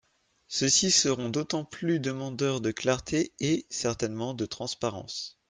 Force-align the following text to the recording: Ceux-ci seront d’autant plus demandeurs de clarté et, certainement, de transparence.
Ceux-ci 0.47 0.89
seront 0.89 1.29
d’autant 1.29 1.63
plus 1.63 1.99
demandeurs 1.99 2.59
de 2.59 2.71
clarté 2.71 3.33
et, 3.39 3.67
certainement, 3.69 4.33
de 4.33 4.47
transparence. 4.47 5.37